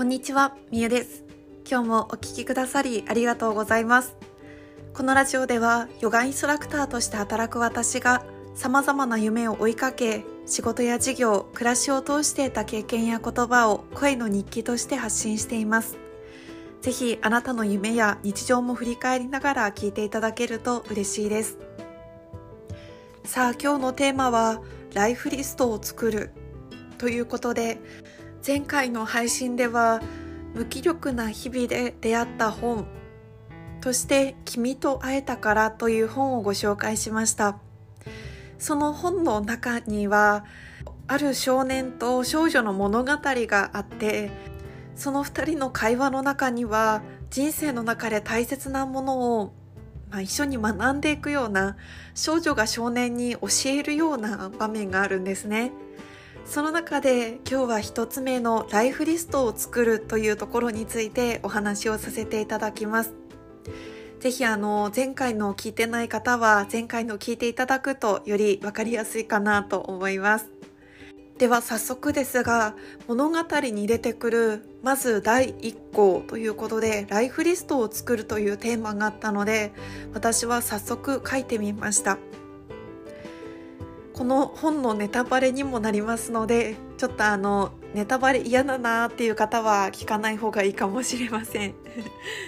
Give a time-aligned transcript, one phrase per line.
[0.00, 1.24] こんにちは、みゆです。
[1.70, 4.16] 今日もお聞きくださりありがとうございます。
[4.94, 8.24] このラジオではヨガインストラクターとして働く私が
[8.54, 15.98] 様々な夢を追いかけ、仕事や事業、暮らしを通して得た経験や言葉を声の日記として発信しています。
[16.80, 21.58] ぜひあなたの夢や日常も振り返りながら聞いていただけると嬉しいです。
[23.24, 24.62] さあ今日のテーマは
[24.94, 26.30] ライフリストを作る
[26.96, 27.78] ということで
[28.46, 30.00] 前回の配信では
[30.54, 32.86] 無気力な日々で出会った本
[33.82, 37.58] として「君と会えたから」という本をご紹介しました
[38.58, 40.44] その本の中には
[41.06, 44.30] ある少年と少女の物語があって
[44.96, 49.52] その2人の会話の中には人生の中で大切なものを、
[50.10, 51.76] まあ、一緒に学んでいくような
[52.14, 55.72] 少女が少年に教えるような場面があるんですね。
[56.44, 63.14] その中で今日は一つ目のライフリストを作るというところについてお話をさせていただきます。
[64.18, 70.50] ぜひあの前回の聞いてない方は前回の聞いていただくとよりわかりやすいかなと思います。
[71.38, 72.74] では早速ですが
[73.08, 79.72] 物語に出てくるまず第1項ということでライフリストを作るというテーマがあったので
[80.12, 82.18] 私は早速書いてみました。
[84.20, 91.74] この本のネタバレにもなりますのでちょっとあのネタバレ嫌だなっていう方は聞かない方がいいかもしれません。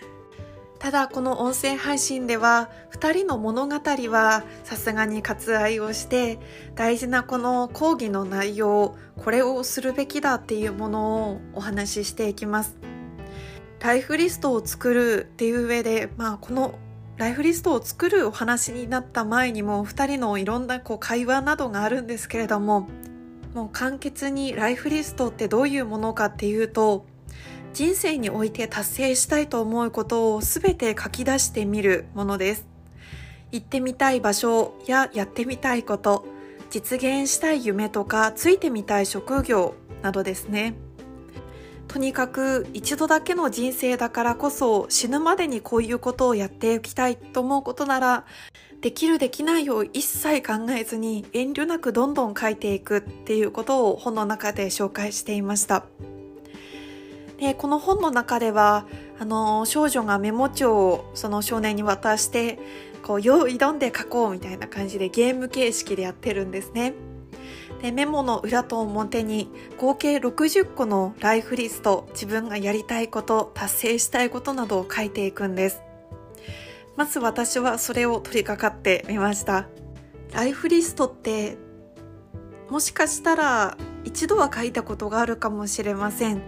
[0.78, 6.38] ただこの音声配信では2人の物語はさすがに割愛をして
[6.74, 12.76] 大事なこの講義の内容これをするべきだっていうものをお話ししていきます。
[13.80, 16.74] ライフリストを作るっていう上で、まあ、この
[17.16, 22.88] ライフリストを作るお話になった前にも2人のいろんなこう会話などがあるんですけれども
[23.54, 27.06] もう簡潔にライフリストってどういうものかっていうと
[27.72, 32.68] 人生において達成したいと思うことを全て書き出してみるものです。
[33.50, 36.24] 行ってみたい場所ややってみたいこと
[36.70, 40.74] 実現したい夢とかついてみたい職業などですね。
[41.94, 48.24] とにかく一度だけの人生だからこそ死ぬまでにこういうことをやっておきたいと思うことなら
[48.80, 55.84] できるできないを一切考えずに遠慮なくどんどん書いていくっていうことを本の中で紹介していました。
[57.38, 58.86] でこの本の中では
[59.20, 62.58] あの少女がメモ帳をその少年に渡して
[63.04, 66.94] こう用意どんで書こうみたいな感じでゲーム形式でやってるんですね。
[67.84, 75.82] でメモの裏と表に合計60個のライフリスト自分がやりたいこと達成したいことなどを書いていくんです。
[76.96, 79.68] まず私はそれを取り掛かってみました。
[80.32, 81.58] ライフリストって
[82.70, 86.40] もしかしたら一度は書いたことがあるかもしれません。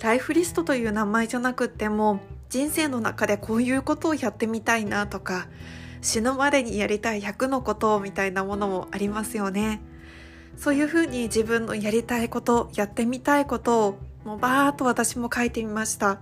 [0.00, 5.48] ライフリストという名前じゃなくっても人生の中でこういうことをやってみたいなとか
[6.00, 9.82] 死ぬまでにやりたい100のことみたいなものもありますよね。
[10.56, 16.20] そういうふうに自分のやりたいことやってみたいことをもうバーっと私も書いてみました。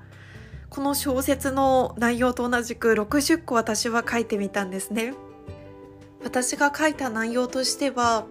[0.70, 5.14] この小説の内容と同じく60個私は書いてみたんですね。
[6.24, 8.26] 私が書いた内容としては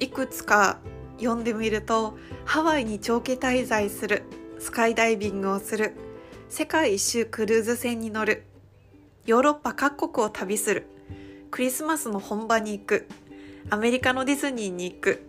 [0.00, 0.80] いくつか
[1.18, 4.24] 読んでみるとハワイに長期滞在する
[4.58, 5.94] スカイダイビングをする
[6.48, 8.44] 世界一周クルーズ船に乗る
[9.24, 10.86] ヨーロッパ各国を旅する
[11.50, 13.08] クリスマスの本場に行く
[13.70, 15.22] アメリカのディズニーに行く。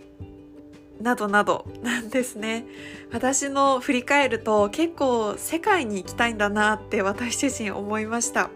[1.02, 1.66] などなど。
[1.82, 2.66] なんですね。
[3.12, 8.50] 私の振り返ると結構世界に行きたいんだなって私自身思いました。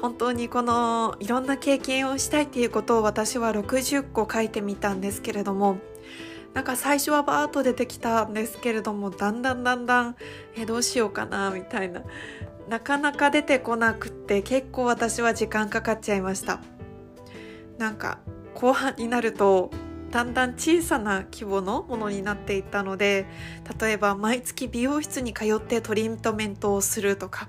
[0.00, 5.76] 本当にこのいろんな経験をしたいっていうことを私は60個書いてみたんですけれども
[6.54, 10.16] なんか最初はバーッと出てきたんですけれどもだんだんだんだん
[10.56, 12.02] えどうしようかなみたいな。
[12.68, 16.60] なかなか出てこなくって結構私は時間かかっちゃいました。
[17.78, 18.20] なんか
[18.54, 19.70] 後半になると
[20.10, 23.26] だんだん小さな規模のものになっていったので
[23.80, 27.48] 例えば毎月美容室に通ってトリートメントをするとか、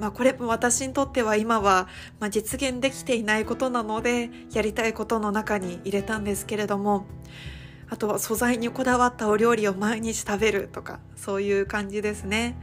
[0.00, 1.88] まあ、これも私にとっては今は、
[2.18, 7.06] ま、実現できていないことなのでやりたいことの中に入れたんですけれども
[7.88, 12.56] あとは素材にこだわったお料理を毎日食べるとかそういう感じですね。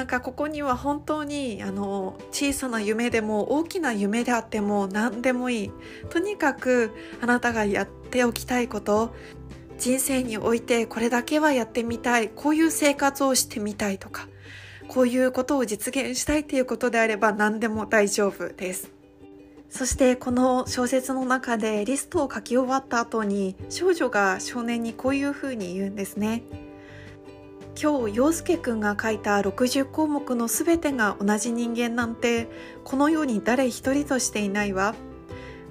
[0.00, 5.72] なんかここには本当にあの小さな夢でも大きな夢であっても何でもいい。
[6.08, 9.14] とにかくあなたがやっておきたいこと
[9.76, 12.30] 人生においてこれだけはやってみたい。
[12.30, 14.26] こういう生活をしてみたいとか
[14.88, 18.90] こういうことを実現したいということであれば何でも大丈夫です。
[19.68, 26.69] そしてこの小説の中でリストを書き終わった後に少女が少年にこういうふうに言うんですね。
[27.82, 32.46] 今日陽介くんが書いた60項目の全てが同じ人間なんて
[32.84, 34.94] この世に誰一人としていないわ。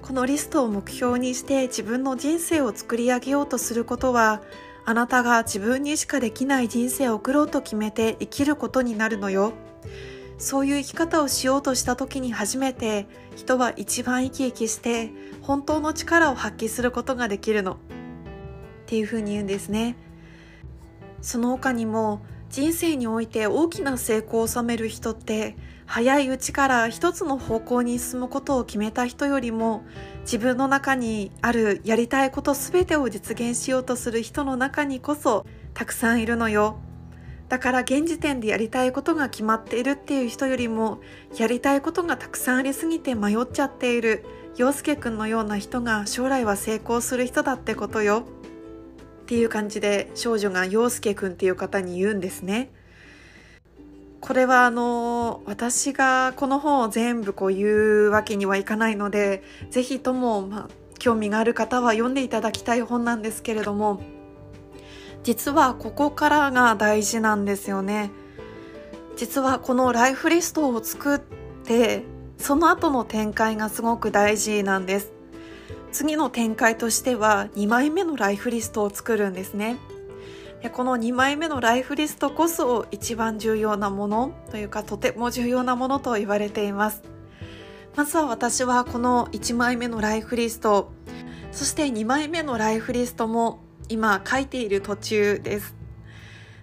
[0.02, 4.42] このリストを目標にして自分の人生を作り上げようとすることは
[4.84, 9.52] あなたが自分にしかできない人生を送ろうと決めて生きることになるのよ。
[10.36, 13.06] そういう生き方をしようとした時に初めて
[13.36, 17.74] 人は一番生き生きして本当の力を発揮することができるの。
[17.74, 17.76] っ
[18.86, 20.09] ていうふうに言うんですね。
[21.22, 22.20] その他にも
[22.50, 25.56] 人生において大きな成功を収める人って
[25.86, 29.84] 早いうちから一つの方向に進むことを決めた人よりも
[30.22, 36.78] 自分の中にあるやりたいこと全てを実現しようとする人の中にこそたくさんいるのよ。
[37.48, 41.00] だから現時点でやりたいことが決まっているっていう人よりも
[41.36, 44.24] やりたいことがたくさんありすぎて迷っちゃっている
[44.56, 48.24] 陽介くんのような人が将来は成功する人だってことよ。
[49.30, 52.72] っていう感じで少女が陽介くんっていう方に言うんですね。
[54.20, 60.68] これはあの私がこの本を全部こう言うわけにはいかないので是非とも、まあ、
[60.98, 64.02] 興味がある方は読んでいただきたい本なんですけれども
[65.22, 68.10] 実はここからが大事なんですよね。
[69.16, 71.20] 実はこのライフリストを作っ
[71.64, 72.02] て
[72.36, 75.19] その後の展開がすごく大事なんです。
[75.92, 79.76] 次の展開としては2枚目のライフリストを作るんですね。
[80.62, 87.02] でこの2枚目のライフリストこそ一番重要なものというかとても重要なものと言われています。
[87.96, 90.92] まずは私はこの1枚目のライフリスト。
[91.50, 95.74] そして2枚目のライフリストも今書いている途中です。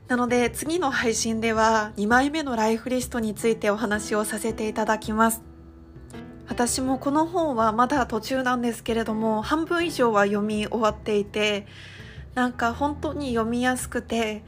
[0.07, 5.46] なので次の配信では2枚目のライフリストについてお話をさせていただきます。
[6.47, 11.67] 私もこの本はまだ途中なんですけれども半分以上は読み終わっていて
[12.35, 14.43] なんか本当に読みやすくて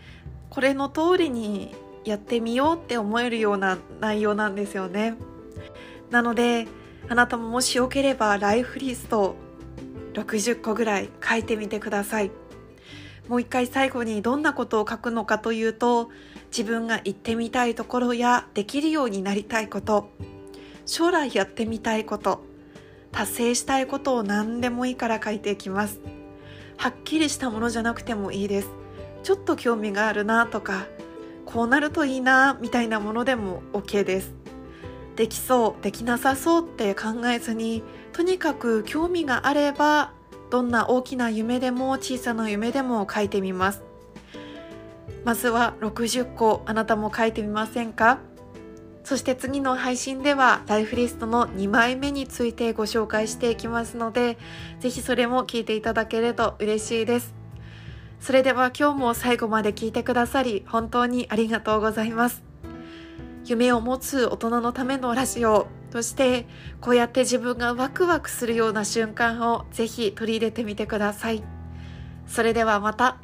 [0.49, 1.75] これの通りに
[2.05, 5.15] やってみようって思えるような内容なんですよね。
[6.09, 6.67] なので
[7.07, 9.35] あなたももしよければライフリスト
[10.13, 12.31] 60個ぐらい書いてみてください。
[13.27, 16.09] もう一回最後にどんなことを書くのかというと
[16.49, 20.09] 自分が行ってみたいところやできるようになりたいこと。
[20.89, 22.43] 将来やってみたいこと
[23.11, 25.99] 達成したいことを何でもいいから書いていきます。
[26.77, 28.69] はっきりしたものじゃなくてもいいです。
[29.21, 30.87] ちょっと興味があるなとか
[31.45, 34.33] こうなるといいなみたいなものでも OK です。
[35.15, 40.13] できそうできなさそうって考えずにとにかく興味があれば
[40.49, 43.83] どんな大きな夢でも小さな夢でも書いてみます。
[45.23, 48.19] まずは60個あなたも書いてみませんか？
[49.09, 54.37] そして次の配信ではライフリストの2枚目についてご紹介していきますので
[54.81, 57.33] ぜひそれも聞いていただけると嬉しいです
[58.19, 62.43] それでは今日も最後まで聞いてくださり本当にありがとうございます
[63.45, 66.45] 夢を持つ大人のためのラジオとして
[66.79, 71.41] こうやって自分がワクワクするような瞬間をぜひ取り入れてみてください。
[72.27, 73.17] それではまた。